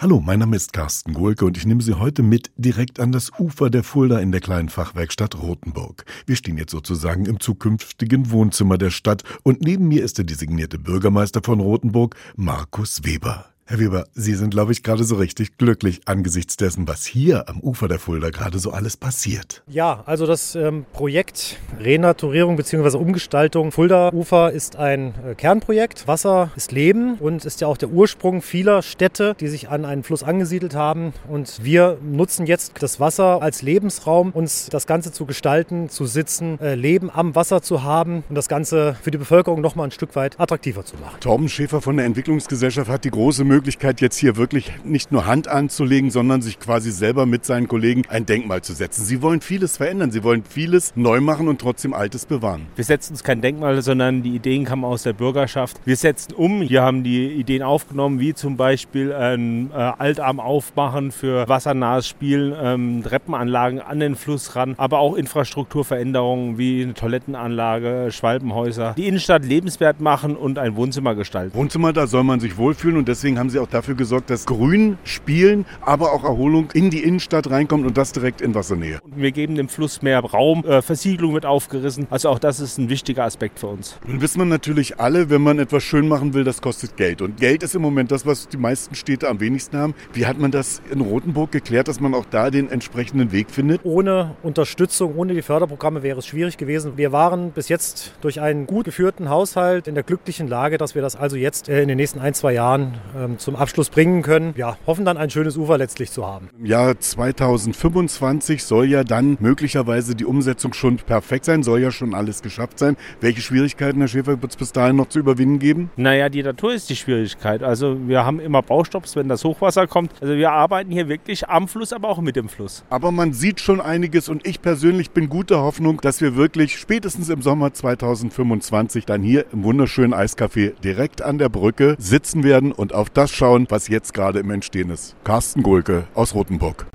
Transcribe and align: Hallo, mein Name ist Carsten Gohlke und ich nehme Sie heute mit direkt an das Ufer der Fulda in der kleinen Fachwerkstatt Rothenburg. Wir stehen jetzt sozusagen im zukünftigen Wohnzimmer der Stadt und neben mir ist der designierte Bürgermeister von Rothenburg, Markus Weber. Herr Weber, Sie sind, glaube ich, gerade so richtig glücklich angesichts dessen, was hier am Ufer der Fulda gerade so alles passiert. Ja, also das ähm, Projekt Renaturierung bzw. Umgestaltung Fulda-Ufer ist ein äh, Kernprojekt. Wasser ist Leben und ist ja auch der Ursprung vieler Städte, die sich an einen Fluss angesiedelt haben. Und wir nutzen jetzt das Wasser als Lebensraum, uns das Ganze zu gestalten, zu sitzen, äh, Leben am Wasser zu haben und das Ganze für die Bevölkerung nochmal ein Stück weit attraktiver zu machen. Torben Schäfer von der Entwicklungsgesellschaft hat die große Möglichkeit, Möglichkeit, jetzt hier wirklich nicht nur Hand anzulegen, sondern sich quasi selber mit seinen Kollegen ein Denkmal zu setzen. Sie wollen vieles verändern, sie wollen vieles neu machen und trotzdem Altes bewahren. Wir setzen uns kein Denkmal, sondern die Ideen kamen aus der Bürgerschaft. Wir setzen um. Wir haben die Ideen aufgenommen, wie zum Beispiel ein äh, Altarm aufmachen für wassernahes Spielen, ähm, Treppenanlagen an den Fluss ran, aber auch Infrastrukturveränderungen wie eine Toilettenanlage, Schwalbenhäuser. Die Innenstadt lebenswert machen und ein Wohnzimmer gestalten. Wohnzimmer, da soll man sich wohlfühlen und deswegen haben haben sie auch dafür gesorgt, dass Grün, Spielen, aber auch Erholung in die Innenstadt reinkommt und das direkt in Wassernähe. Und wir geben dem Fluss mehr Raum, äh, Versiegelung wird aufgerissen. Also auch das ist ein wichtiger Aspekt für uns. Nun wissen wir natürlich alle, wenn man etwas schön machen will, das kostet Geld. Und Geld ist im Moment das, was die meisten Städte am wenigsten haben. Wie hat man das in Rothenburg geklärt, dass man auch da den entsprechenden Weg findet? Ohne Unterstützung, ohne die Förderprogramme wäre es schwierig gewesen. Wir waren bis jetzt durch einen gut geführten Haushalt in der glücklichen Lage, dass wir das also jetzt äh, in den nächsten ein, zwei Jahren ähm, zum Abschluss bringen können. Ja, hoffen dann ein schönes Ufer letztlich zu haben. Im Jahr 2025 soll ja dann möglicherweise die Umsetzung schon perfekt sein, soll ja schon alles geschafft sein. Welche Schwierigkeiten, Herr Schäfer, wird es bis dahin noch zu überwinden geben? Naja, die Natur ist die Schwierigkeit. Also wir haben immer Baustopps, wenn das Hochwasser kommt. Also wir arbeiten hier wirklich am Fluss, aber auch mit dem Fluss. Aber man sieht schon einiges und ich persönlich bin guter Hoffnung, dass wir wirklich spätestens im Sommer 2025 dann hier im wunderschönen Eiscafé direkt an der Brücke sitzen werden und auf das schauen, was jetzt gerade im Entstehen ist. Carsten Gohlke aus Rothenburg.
Hallo, 0.00 0.20
mein 0.20 0.38
Name 0.38 0.54
ist 0.54 0.72
Carsten 0.72 1.12
Gohlke 1.12 1.44
und 1.44 1.56
ich 1.56 1.66
nehme 1.66 1.82
Sie 1.82 1.94
heute 1.94 2.22
mit 2.22 2.52
direkt 2.56 3.00
an 3.00 3.10
das 3.10 3.32
Ufer 3.36 3.68
der 3.68 3.82
Fulda 3.82 4.20
in 4.20 4.30
der 4.30 4.40
kleinen 4.40 4.68
Fachwerkstatt 4.68 5.42
Rothenburg. 5.42 6.04
Wir 6.24 6.36
stehen 6.36 6.56
jetzt 6.56 6.70
sozusagen 6.70 7.26
im 7.26 7.40
zukünftigen 7.40 8.30
Wohnzimmer 8.30 8.78
der 8.78 8.90
Stadt 8.90 9.24
und 9.42 9.60
neben 9.60 9.88
mir 9.88 10.04
ist 10.04 10.18
der 10.18 10.24
designierte 10.24 10.78
Bürgermeister 10.78 11.40
von 11.42 11.58
Rothenburg, 11.58 12.14
Markus 12.36 13.02
Weber. 13.02 13.46
Herr 13.70 13.80
Weber, 13.80 14.06
Sie 14.14 14.32
sind, 14.32 14.48
glaube 14.48 14.72
ich, 14.72 14.82
gerade 14.82 15.04
so 15.04 15.16
richtig 15.16 15.58
glücklich 15.58 16.00
angesichts 16.06 16.56
dessen, 16.56 16.88
was 16.88 17.04
hier 17.04 17.50
am 17.50 17.60
Ufer 17.60 17.86
der 17.86 17.98
Fulda 17.98 18.30
gerade 18.30 18.58
so 18.58 18.70
alles 18.70 18.96
passiert. 18.96 19.62
Ja, 19.66 20.04
also 20.06 20.24
das 20.24 20.54
ähm, 20.54 20.86
Projekt 20.94 21.58
Renaturierung 21.78 22.56
bzw. 22.56 22.96
Umgestaltung 22.96 23.70
Fulda-Ufer 23.70 24.52
ist 24.52 24.76
ein 24.76 25.12
äh, 25.22 25.34
Kernprojekt. 25.34 26.08
Wasser 26.08 26.50
ist 26.56 26.72
Leben 26.72 27.16
und 27.16 27.44
ist 27.44 27.60
ja 27.60 27.66
auch 27.66 27.76
der 27.76 27.90
Ursprung 27.90 28.40
vieler 28.40 28.80
Städte, 28.80 29.36
die 29.38 29.48
sich 29.48 29.68
an 29.68 29.84
einen 29.84 30.02
Fluss 30.02 30.22
angesiedelt 30.22 30.74
haben. 30.74 31.12
Und 31.28 31.62
wir 31.62 31.98
nutzen 32.02 32.46
jetzt 32.46 32.72
das 32.80 33.00
Wasser 33.00 33.42
als 33.42 33.60
Lebensraum, 33.60 34.30
uns 34.30 34.70
das 34.70 34.86
Ganze 34.86 35.12
zu 35.12 35.26
gestalten, 35.26 35.90
zu 35.90 36.06
sitzen, 36.06 36.58
äh, 36.60 36.74
Leben 36.74 37.10
am 37.10 37.34
Wasser 37.34 37.60
zu 37.60 37.82
haben 37.82 38.24
und 38.30 38.34
das 38.34 38.48
Ganze 38.48 38.96
für 39.02 39.10
die 39.10 39.18
Bevölkerung 39.18 39.60
nochmal 39.60 39.88
ein 39.88 39.90
Stück 39.90 40.16
weit 40.16 40.40
attraktiver 40.40 40.86
zu 40.86 40.96
machen. 40.96 41.20
Torben 41.20 41.50
Schäfer 41.50 41.82
von 41.82 41.98
der 41.98 42.06
Entwicklungsgesellschaft 42.06 42.90
hat 42.90 43.04
die 43.04 43.10
große 43.10 43.44
Möglichkeit, 43.44 43.57
Möglichkeit, 43.58 44.00
jetzt 44.00 44.16
hier 44.16 44.36
wirklich 44.36 44.70
nicht 44.84 45.10
nur 45.10 45.26
Hand 45.26 45.48
anzulegen, 45.48 46.12
sondern 46.12 46.42
sich 46.42 46.60
quasi 46.60 46.92
selber 46.92 47.26
mit 47.26 47.44
seinen 47.44 47.66
Kollegen 47.66 48.04
ein 48.08 48.24
Denkmal 48.24 48.62
zu 48.62 48.72
setzen. 48.72 49.04
Sie 49.04 49.20
wollen 49.20 49.40
vieles 49.40 49.78
verändern, 49.78 50.12
sie 50.12 50.22
wollen 50.22 50.44
vieles 50.48 50.92
neu 50.94 51.20
machen 51.20 51.48
und 51.48 51.60
trotzdem 51.60 51.92
Altes 51.92 52.24
bewahren. 52.24 52.66
Wir 52.76 52.84
setzen 52.84 53.14
uns 53.14 53.24
kein 53.24 53.40
Denkmal, 53.40 53.82
sondern 53.82 54.22
die 54.22 54.36
Ideen 54.36 54.64
kamen 54.64 54.84
aus 54.84 55.02
der 55.02 55.12
Bürgerschaft. 55.12 55.80
Wir 55.84 55.96
setzen 55.96 56.34
um. 56.34 56.68
Wir 56.68 56.82
haben 56.82 57.02
die 57.02 57.32
Ideen 57.32 57.64
aufgenommen, 57.64 58.20
wie 58.20 58.32
zum 58.32 58.56
Beispiel 58.56 59.12
ein 59.12 59.72
äh, 59.72 59.74
Altarm 59.74 60.38
aufmachen 60.38 61.10
für 61.10 61.48
wassernahes 61.48 62.06
Spielen, 62.06 62.54
ähm, 62.62 63.02
Treppenanlagen 63.02 63.80
an 63.80 63.98
den 63.98 64.14
Fluss 64.14 64.54
ran, 64.54 64.74
aber 64.76 65.00
auch 65.00 65.16
Infrastrukturveränderungen 65.16 66.58
wie 66.58 66.84
eine 66.84 66.94
Toilettenanlage, 66.94 68.12
Schwalbenhäuser. 68.12 68.94
Die 68.96 69.08
Innenstadt 69.08 69.44
lebenswert 69.44 70.00
machen 70.00 70.36
und 70.36 70.60
ein 70.60 70.76
Wohnzimmer 70.76 71.16
gestalten. 71.16 71.56
Wohnzimmer, 71.56 71.92
da 71.92 72.06
soll 72.06 72.22
man 72.22 72.38
sich 72.38 72.56
wohlfühlen 72.56 72.96
und 72.96 73.08
deswegen 73.08 73.36
haben 73.36 73.47
haben 73.48 73.52
sie 73.52 73.60
auch 73.60 73.66
dafür 73.68 73.94
gesorgt, 73.94 74.28
dass 74.28 74.44
Grün, 74.44 74.98
Spielen, 75.04 75.64
aber 75.80 76.12
auch 76.12 76.22
Erholung 76.22 76.70
in 76.74 76.90
die 76.90 77.02
Innenstadt 77.02 77.50
reinkommt 77.50 77.86
und 77.86 77.96
das 77.96 78.12
direkt 78.12 78.42
in 78.42 78.54
Wassernähe. 78.54 78.98
Und 79.02 79.16
wir 79.16 79.32
geben 79.32 79.54
dem 79.54 79.70
Fluss 79.70 80.02
mehr 80.02 80.20
Raum, 80.20 80.66
äh, 80.66 80.82
Versiegelung 80.82 81.32
wird 81.32 81.46
aufgerissen. 81.46 82.06
Also 82.10 82.28
auch 82.28 82.38
das 82.38 82.60
ist 82.60 82.76
ein 82.76 82.90
wichtiger 82.90 83.24
Aspekt 83.24 83.58
für 83.58 83.68
uns. 83.68 83.98
Nun 84.06 84.20
wissen 84.20 84.38
wir 84.38 84.44
natürlich 84.44 85.00
alle, 85.00 85.30
wenn 85.30 85.40
man 85.40 85.58
etwas 85.58 85.82
schön 85.82 86.08
machen 86.08 86.34
will, 86.34 86.44
das 86.44 86.60
kostet 86.60 86.98
Geld. 86.98 87.22
Und 87.22 87.38
Geld 87.38 87.62
ist 87.62 87.74
im 87.74 87.80
Moment 87.80 88.12
das, 88.12 88.26
was 88.26 88.48
die 88.48 88.58
meisten 88.58 88.94
Städte 88.94 89.28
am 89.30 89.40
wenigsten 89.40 89.78
haben. 89.78 89.94
Wie 90.12 90.26
hat 90.26 90.38
man 90.38 90.50
das 90.50 90.82
in 90.90 91.00
Rothenburg 91.00 91.50
geklärt, 91.50 91.88
dass 91.88 92.00
man 92.00 92.12
auch 92.12 92.26
da 92.26 92.50
den 92.50 92.70
entsprechenden 92.70 93.32
Weg 93.32 93.50
findet? 93.50 93.80
Ohne 93.82 94.36
Unterstützung, 94.42 95.16
ohne 95.16 95.32
die 95.32 95.40
Förderprogramme 95.40 96.02
wäre 96.02 96.18
es 96.18 96.26
schwierig 96.26 96.58
gewesen. 96.58 96.98
Wir 96.98 97.12
waren 97.12 97.52
bis 97.52 97.70
jetzt 97.70 98.12
durch 98.20 98.42
einen 98.42 98.66
gut 98.66 98.84
geführten 98.84 99.30
Haushalt 99.30 99.88
in 99.88 99.94
der 99.94 100.04
glücklichen 100.04 100.48
Lage, 100.48 100.76
dass 100.76 100.94
wir 100.94 101.00
das 101.00 101.16
also 101.16 101.36
jetzt 101.36 101.70
äh, 101.70 101.80
in 101.80 101.88
den 101.88 101.96
nächsten 101.96 102.20
ein, 102.20 102.34
zwei 102.34 102.52
Jahren 102.52 102.98
ähm, 103.16 103.37
zum 103.38 103.56
Abschluss 103.56 103.90
bringen 103.90 104.22
können. 104.22 104.54
Ja, 104.56 104.76
hoffen 104.86 105.04
dann 105.04 105.16
ein 105.16 105.30
schönes 105.30 105.56
Ufer 105.56 105.78
letztlich 105.78 106.10
zu 106.10 106.26
haben. 106.26 106.50
Im 106.58 106.66
Jahr 106.66 106.98
2025 106.98 108.64
soll 108.64 108.86
ja 108.86 109.04
dann 109.04 109.36
möglicherweise 109.40 110.14
die 110.14 110.24
Umsetzung 110.24 110.72
schon 110.72 110.96
perfekt 110.96 111.44
sein, 111.44 111.62
soll 111.62 111.80
ja 111.80 111.90
schon 111.90 112.14
alles 112.14 112.42
geschafft 112.42 112.78
sein. 112.78 112.96
Welche 113.20 113.40
Schwierigkeiten, 113.40 113.98
Herr 114.00 114.08
Schäfer, 114.08 114.42
wird 114.42 114.52
es 114.52 114.56
bis 114.56 114.72
dahin 114.72 114.96
noch 114.96 115.08
zu 115.08 115.18
überwinden 115.18 115.58
geben? 115.58 115.90
Naja, 115.96 116.28
die 116.28 116.42
Natur 116.42 116.74
ist 116.74 116.90
die 116.90 116.96
Schwierigkeit. 116.96 117.62
Also 117.62 117.96
wir 118.06 118.24
haben 118.24 118.40
immer 118.40 118.62
Baustopps, 118.62 119.16
wenn 119.16 119.28
das 119.28 119.44
Hochwasser 119.44 119.86
kommt. 119.86 120.12
Also 120.20 120.34
wir 120.34 120.50
arbeiten 120.50 120.90
hier 120.90 121.08
wirklich 121.08 121.48
am 121.48 121.68
Fluss, 121.68 121.92
aber 121.92 122.08
auch 122.08 122.20
mit 122.20 122.36
dem 122.36 122.48
Fluss. 122.48 122.84
Aber 122.90 123.12
man 123.12 123.32
sieht 123.32 123.60
schon 123.60 123.80
einiges 123.80 124.28
und 124.28 124.46
ich 124.46 124.62
persönlich 124.62 125.10
bin 125.10 125.28
guter 125.28 125.62
Hoffnung, 125.62 126.00
dass 126.00 126.20
wir 126.20 126.36
wirklich 126.36 126.78
spätestens 126.78 127.28
im 127.28 127.42
Sommer 127.42 127.72
2025 127.72 129.06
dann 129.06 129.22
hier 129.22 129.46
im 129.52 129.64
wunderschönen 129.64 130.14
Eiscafé 130.14 130.72
direkt 130.80 131.22
an 131.22 131.38
der 131.38 131.48
Brücke 131.48 131.96
sitzen 131.98 132.44
werden 132.44 132.72
und 132.72 132.94
auf 132.94 133.10
das 133.10 133.27
schauen, 133.34 133.66
was 133.68 133.88
jetzt 133.88 134.14
gerade 134.14 134.38
im 134.38 134.50
Entstehen 134.50 134.90
ist. 134.90 135.16
Carsten 135.24 135.62
Gohlke 135.62 136.06
aus 136.14 136.34
Rothenburg. 136.34 136.86